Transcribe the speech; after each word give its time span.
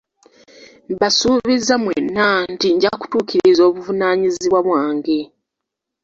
Mbasuubiza 0.93 1.73
mwenna 1.83 2.27
nti 2.53 2.67
njakutuukiriza 2.75 3.61
obuvunanyizibwa 3.69 4.59
bwange. 4.67 5.19